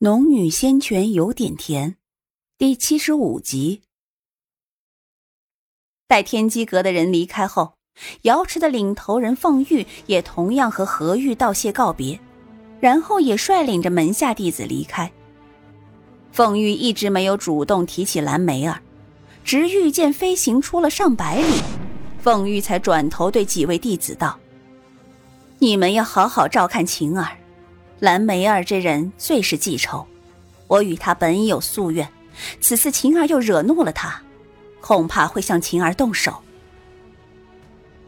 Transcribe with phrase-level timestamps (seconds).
[0.00, 1.96] 农女仙泉有点甜，
[2.58, 3.80] 第七十五集。
[6.06, 7.72] 待天机阁的人离开后，
[8.20, 12.20] 瑶池的领头人凤玉也同样和何玉道谢告别，
[12.78, 15.10] 然后也率领着门下弟子离开。
[16.30, 18.78] 凤玉一直没有主动提起蓝梅儿，
[19.44, 21.62] 直遇见飞行出了上百里，
[22.20, 24.38] 凤玉才转头对几位弟子道
[25.58, 27.34] ：“你们要好好照看晴儿。”
[27.98, 30.06] 蓝梅儿这人最是记仇，
[30.66, 32.06] 我与他本有夙愿，
[32.60, 34.20] 此次晴儿又惹怒了他，
[34.80, 36.42] 恐怕会向晴儿动手。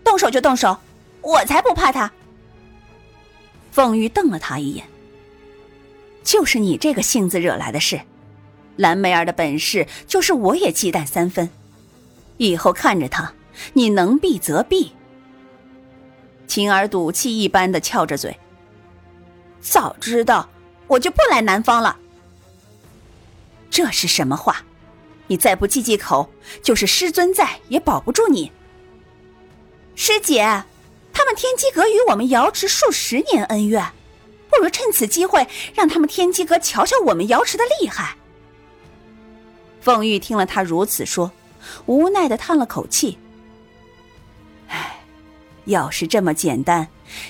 [0.05, 0.77] 动手就动手，
[1.23, 2.11] 我才不怕他。
[3.71, 4.85] 凤玉瞪了他一眼，
[6.23, 8.01] 就是你这个性子惹来的事。
[8.77, 11.49] 蓝梅儿的本事，就是我也忌惮三分。
[12.37, 13.33] 以后看着他，
[13.73, 14.93] 你能避则避。
[16.47, 18.37] 晴儿赌气一般的翘着嘴。
[19.61, 20.49] 早知道，
[20.87, 21.97] 我就不来南方了。
[23.71, 24.65] 这是什么话？
[25.27, 26.31] 你再不忌忌口，
[26.63, 28.51] 就是师尊在也保不住你。
[29.95, 30.65] 师姐，
[31.13, 33.85] 他们天机阁与我们瑶池数十年恩怨，
[34.49, 38.17] 不如趁此机会让他们天机阁瞧瞧我们瑶池的厉害。
[39.81, 41.31] 凤玉听了他如此说，
[41.85, 43.19] 无奈的叹了口气。
[45.69, 46.87] 要是这么简单。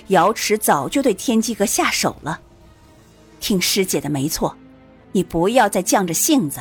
[0.08, 2.40] 瑶池早就对天机阁下手了。
[3.38, 4.56] 听师姐的没错，
[5.12, 6.60] 你不要再犟着性子。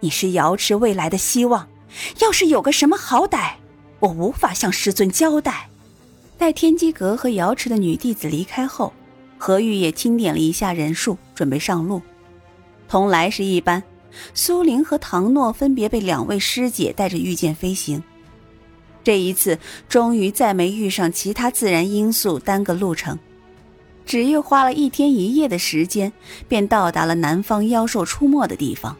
[0.00, 1.66] 你是瑶池未来的希望，
[2.20, 3.54] 要是有个什么好歹，
[3.98, 5.68] 我无法向师尊交代。
[6.36, 8.92] 待天机阁和瑶池的女弟子离开后，
[9.36, 12.00] 何玉也清点了一下人数，准备上路。
[12.88, 13.82] 同来时一般，
[14.34, 18.00] 苏玲和唐诺分别被两位师姐带着御剑飞行。
[19.04, 23.18] 这一次，终于再没遇上其他自然因素耽搁路程，
[24.04, 26.12] 只又花了一天一夜的时间，
[26.46, 28.96] 便到达了南方妖兽出没的地方。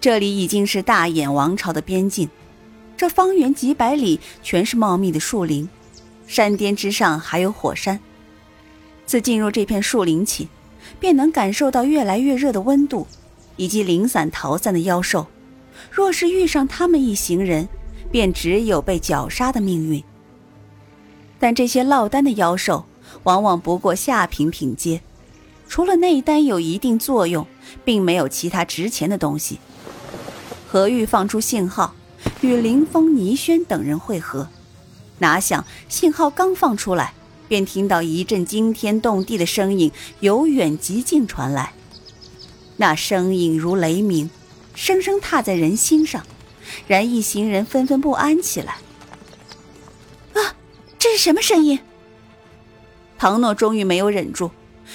[0.00, 2.28] 这里已经是大眼王朝的边境，
[2.96, 5.68] 这方圆几百里全是茂密的树林，
[6.26, 7.98] 山巅之上还有火山。
[9.06, 10.48] 自进入这片树林起，
[11.00, 13.06] 便能感受到越来越热的温度，
[13.56, 15.26] 以及零散逃散的妖兽。
[15.90, 17.68] 若是遇上他们一行人，
[18.10, 20.02] 便只有被绞杀的命运。
[21.38, 22.84] 但这些落单的妖兽，
[23.22, 25.00] 往往不过下品品阶，
[25.68, 27.46] 除了内丹有一定作用，
[27.84, 29.58] 并没有其他值钱的东西。
[30.66, 31.94] 何玉放出信号，
[32.40, 34.48] 与林峰、倪轩等人会合，
[35.18, 37.14] 哪想信号刚放出来，
[37.46, 41.72] 便听到一阵惊天动地的声音由远及近传来，
[42.78, 44.28] 那声音如雷鸣，
[44.74, 46.26] 声声踏在人心上。
[46.86, 48.78] 然一行人纷纷不安起来。
[50.34, 50.54] 啊，
[50.98, 51.78] 这是什么声音？
[53.18, 54.50] 唐诺终于没有忍住，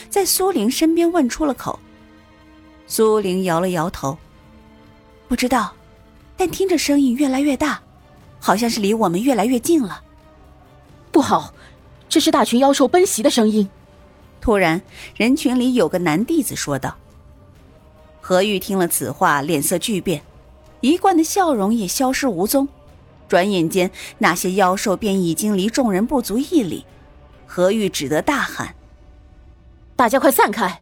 [0.09, 1.79] 在苏玲身边问出了口。
[2.88, 4.17] 苏玲摇了摇头，
[5.28, 5.73] 不知道，
[6.38, 7.81] 但听着声音越来越大，
[8.39, 10.01] 好像是离我们越来越近了。
[11.12, 11.53] 不好，
[12.07, 13.69] 这是大群妖兽奔袭的声音。
[14.39, 14.81] 突然，
[15.16, 16.95] 人群里有个男弟子说道。
[18.22, 20.23] 何玉听了此话，脸色巨变。
[20.83, 22.67] 一贯的笑容也消失无踪，
[23.29, 26.85] 转眼间，那些妖兽便已经离众人不足一里。
[27.47, 28.75] 何玉只得大喊
[29.95, 30.81] ：“大家快散开！”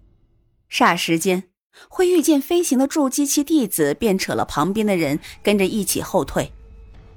[0.72, 1.44] 霎时间，
[1.88, 6.52] 会御剑飞行的筑基期弟子便扯了旁边的人，跟着一起后退，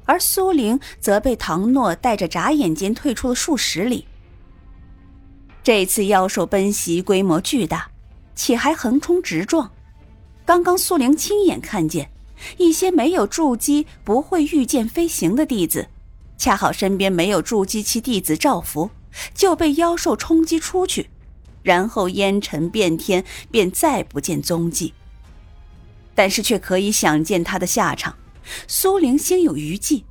[0.04, 4.06] 而苏玲则被唐诺带着眨眼间退出了数十里。
[5.62, 7.90] 这次妖兽奔袭规模巨大，
[8.34, 9.70] 且还横冲直撞。
[10.44, 12.10] 刚刚苏玲亲眼看见。
[12.58, 15.88] 一些没有筑基、不会御剑飞行的弟子，
[16.36, 18.90] 恰好身边没有筑基期弟子照拂，
[19.34, 21.10] 就被妖兽冲击出去，
[21.62, 24.92] 然后烟尘遍天，便再不见踪迹。
[26.14, 28.16] 但是却可以想见他的下场。
[28.68, 30.04] 苏玲心有余悸，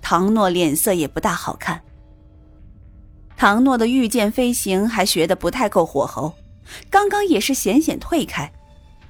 [0.00, 1.82] 唐诺脸色也不大好看。
[3.36, 6.34] 唐诺的御剑飞行还学得不太够火候，
[6.90, 8.50] 刚刚也是险险退开。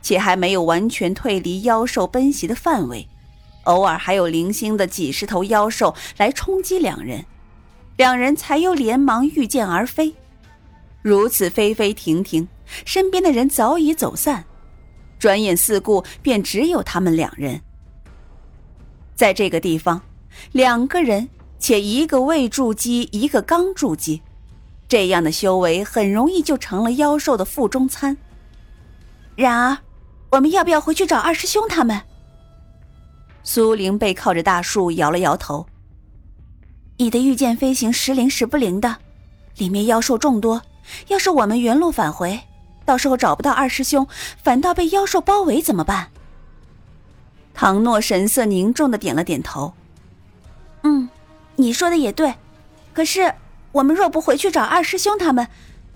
[0.01, 3.07] 且还没有完全退离妖兽奔袭的范围，
[3.65, 7.27] 偶尔还有零星的几十头妖兽来冲击两人，
[7.97, 10.15] 两人才又连忙御剑而飞。
[11.03, 12.49] 如此飞飞停停，
[12.87, 14.45] 身边的人早已走散，
[15.19, 17.61] 转眼四顾便只有他们两人。
[19.15, 20.01] 在这个地方，
[20.53, 21.29] 两个人
[21.59, 24.23] 且一个未筑基，一个刚筑基，
[24.89, 28.17] 这样的修为很容易就成了妖兽的腹中餐。
[29.35, 29.77] 然而。
[30.31, 32.03] 我们要不要回去找二师兄他们？
[33.43, 35.67] 苏玲背靠着大树，摇了摇头。
[36.99, 38.97] 你的御剑飞行时灵时不灵的，
[39.57, 40.63] 里面妖兽众多。
[41.09, 42.41] 要是我们原路返回，
[42.85, 44.07] 到时候找不到二师兄，
[44.43, 46.09] 反倒被妖兽包围怎么办？
[47.55, 49.73] 唐诺神色凝重的点了点头。
[50.83, 51.09] 嗯，
[51.57, 52.35] 你说的也对。
[52.93, 53.33] 可是
[53.73, 55.49] 我们若不回去找二师兄他们，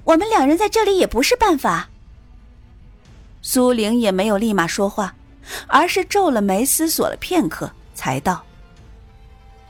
[0.04, 1.90] 我们两人在这里也不是办法。
[3.42, 5.14] 苏玲也没有立马说话，
[5.66, 8.44] 而是皱了眉，思索了片刻，才道：“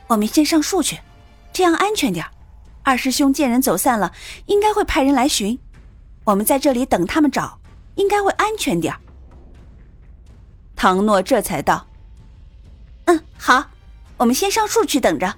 [0.07, 0.99] 我们先上树去，
[1.51, 2.23] 这样安全点
[2.83, 4.13] 二师兄见人走散了，
[4.45, 5.59] 应该会派人来寻。”
[6.23, 7.59] 我们在这里等他们找，
[7.95, 8.95] 应该会安全点
[10.75, 11.87] 唐诺这才道
[13.05, 13.71] ：“嗯，好，
[14.17, 15.35] 我们先上树去等着。”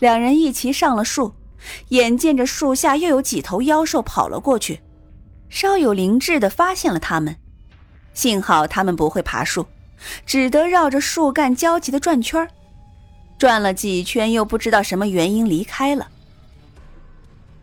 [0.00, 1.32] 两人一齐上了树，
[1.88, 4.82] 眼见着树下又有几头妖兽跑了过去，
[5.48, 7.36] 稍有灵智的发现了他们。
[8.14, 9.66] 幸好他们不会爬树，
[10.24, 12.48] 只得绕着树干焦急的转圈
[13.38, 16.08] 转了几圈又不知道什么原因离开了。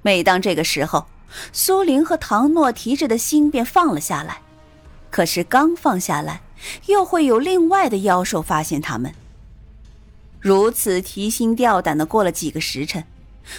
[0.02, 1.06] 每当这个时候。
[1.52, 4.38] 苏玲和唐诺提着的心便放了下来，
[5.10, 6.42] 可是刚放下来，
[6.86, 9.12] 又会有另外的妖兽发现他们。
[10.40, 13.04] 如此提心吊胆的过了几个时辰，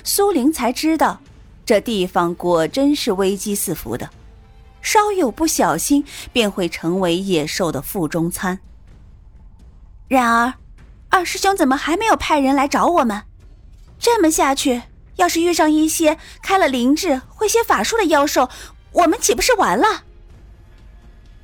[0.05, 1.21] 苏玲才知道，
[1.65, 4.11] 这地方果真是危机四伏的，
[4.83, 8.59] 稍有不小心便会成为野兽的腹中餐。
[10.09, 10.55] 然而，
[11.09, 13.23] 二师兄怎么还没有派人来找我们？
[13.99, 14.83] 这么下去……
[15.17, 18.51] 要是遇上一些开了灵智、会些法术的妖兽，
[18.91, 20.03] 我们岂不是完了？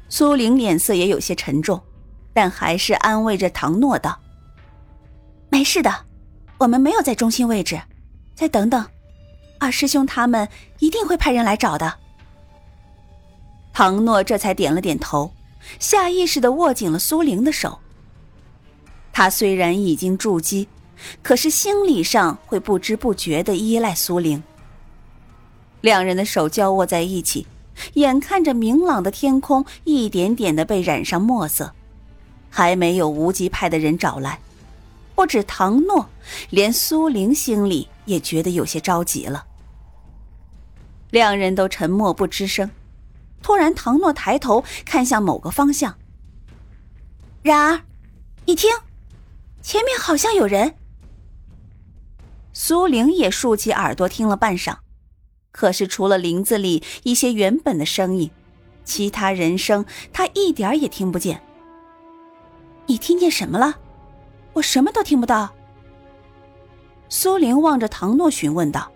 [0.08, 1.80] 苏玲脸色也有些沉重，
[2.32, 4.18] 但还是安慰着唐诺道
[5.50, 6.04] ：“没事的，
[6.58, 7.80] 我们没有在中心位置，
[8.34, 8.84] 再等等，
[9.60, 10.48] 二师兄他们
[10.80, 11.94] 一定会派人来找的。”
[13.72, 15.32] 唐诺这才点了点头，
[15.78, 17.78] 下意识的握紧了苏玲的手。
[19.12, 20.66] 他虽然已经筑基。
[21.22, 24.42] 可是心理上会不知不觉的依赖苏玲。
[25.80, 27.46] 两人的手交握在一起，
[27.94, 31.72] 眼看着明朗的天空一点点的被染上墨色，
[32.50, 34.38] 还没有无极派的人找来。
[35.14, 36.06] 不止唐诺，
[36.50, 39.46] 连苏玲心里也觉得有些着急了。
[41.10, 42.70] 两人都沉默不吱声。
[43.42, 45.96] 突然，唐诺抬头看向某个方向。
[47.42, 47.82] 然儿，
[48.44, 48.70] 你听，
[49.62, 50.74] 前面好像有人。
[52.52, 54.76] 苏玲也竖起耳朵听了半晌，
[55.52, 58.30] 可是除了林子里一些原本的声音，
[58.84, 61.42] 其他人声她一点也听不见。
[62.86, 63.78] 你听见什么了？
[64.52, 65.54] 我什么都听不到。
[67.08, 68.92] 苏玲望着唐诺询问道。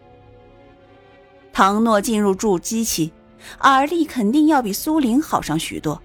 [1.55, 3.12] 唐诺进入筑基期，
[3.61, 6.03] 耳力肯定要比苏玲好上许多，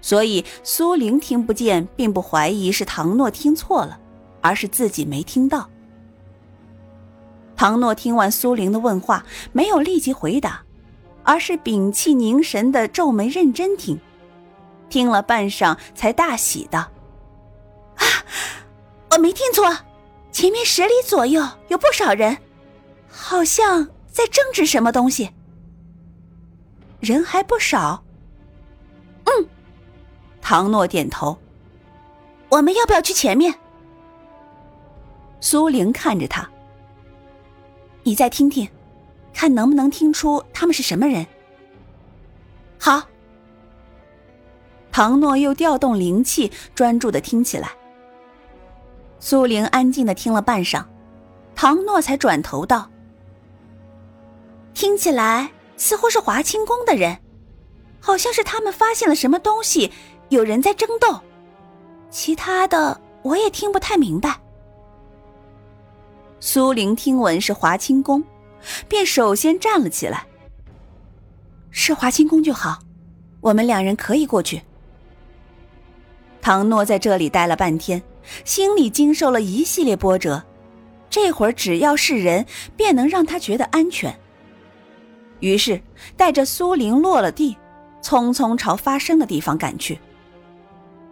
[0.00, 3.98] 所以苏玲听不见，并不怀疑是唐诺听错了，
[4.40, 5.68] 而是自己没听到。
[7.56, 10.62] 唐诺听完苏玲的问话，没有立即回答，
[11.24, 14.00] 而是屏气凝神的皱眉认真听。
[14.88, 16.78] 听了半晌，才大喜道
[17.98, 18.04] ：“啊，
[19.10, 19.76] 我没听错，
[20.30, 22.38] 前面十里左右有不少人，
[23.08, 23.88] 好像
[24.20, 25.30] 在争执什么东西。
[27.00, 28.04] 人还不少。”
[29.24, 29.48] 嗯，
[30.42, 31.38] 唐诺点头。
[32.50, 33.54] 我们要不要去前面？
[35.40, 36.46] 苏玲看着他。
[38.02, 38.68] 你再听听，
[39.32, 41.26] 看能不能听出他们是什么人。
[42.78, 43.02] 好，
[44.92, 47.70] 唐诺又调动灵气，专注的听起来。
[49.18, 50.84] 苏玲安静的听了半晌，
[51.54, 52.90] 唐诺才转头道
[54.80, 57.18] ：“听起来似乎是华清宫的人，
[58.00, 59.92] 好像是他们发现了什么东西，
[60.30, 61.20] 有人在争斗。
[62.08, 64.40] 其他的我也听不太明白。”
[66.40, 68.24] 苏玲听闻是华清宫，
[68.88, 70.26] 便首先站了起来。
[71.70, 72.78] 是华清宫就好，
[73.42, 74.62] 我们两人可以过去。
[76.40, 78.02] 唐诺在这里待了半天，
[78.46, 80.42] 心里经受了一系列波折，
[81.10, 82.46] 这会儿只要是人，
[82.78, 84.18] 便能让他觉得安全。
[85.40, 85.80] 于是
[86.16, 87.56] 带着苏玲落了地，
[88.02, 89.98] 匆匆朝发生的地方赶去。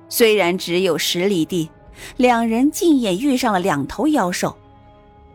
[0.09, 1.69] 虽然只有十里地，
[2.17, 4.57] 两人竟也遇上了两头妖兽。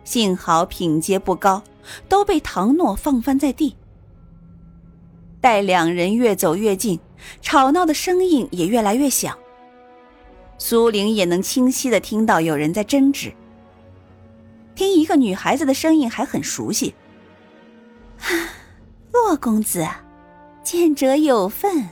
[0.03, 1.61] 幸好品阶不高，
[2.09, 3.75] 都被唐诺放翻在地。
[5.39, 6.99] 待两人越走越近，
[7.41, 9.37] 吵闹的声音也越来越响。
[10.57, 13.33] 苏玲也能清晰的听到有人在争执。
[14.75, 16.93] 听一个女孩子的声音还很熟悉。
[19.43, 19.85] 公子，
[20.63, 21.89] 见者有份。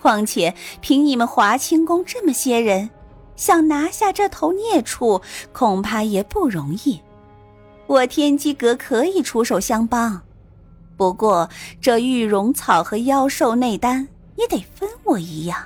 [0.00, 2.88] 况且凭你们华清宫这么些人，
[3.36, 5.20] 想拿下这头孽畜，
[5.52, 6.98] 恐怕也不容易。
[7.86, 10.22] 我天机阁可以出手相帮，
[10.96, 11.50] 不过
[11.82, 15.58] 这玉容草和妖兽内丹也得分我一样。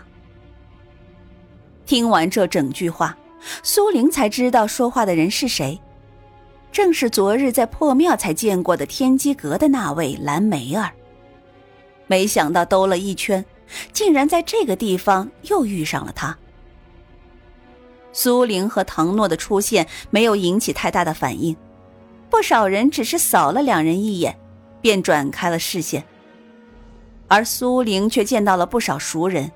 [1.87, 3.16] 听完这整句话，
[3.62, 5.80] 苏玲才知道说话的人是谁，
[6.73, 10.90] 正是昨日在破庙才见过的天机阁的那位蓝梅儿。
[12.07, 13.45] 没想到兜了一圈，
[13.93, 16.37] 竟然在这个地方又遇上了他。
[18.13, 21.57] 苏玲和唐诺的出现没有引起太大的反应，
[22.31, 24.39] 不少人只是扫了两人一眼，
[24.81, 26.05] 便转开了视线。
[27.27, 29.51] 而苏玲却见到了不少熟人，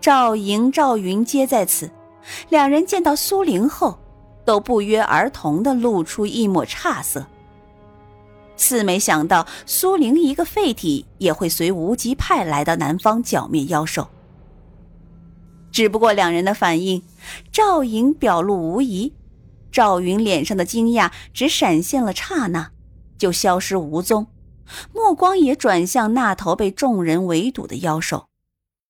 [0.00, 1.90] 赵莹、赵云皆在此。
[2.50, 3.98] 两人见到苏玲后，
[4.44, 7.26] 都不约而同的露出一抹诧色。
[8.60, 14.08] 次没想到苏玲一个废体也会随无极派来到南方剿灭妖兽。
[15.72, 17.02] 只不过两人的反应，
[17.50, 19.14] 赵颖表露无遗，
[19.72, 22.72] 赵云脸上的惊讶只闪现了刹那，
[23.16, 24.26] 就消失无踪，
[24.92, 28.29] 目光也转向那头被众人围堵的妖兽。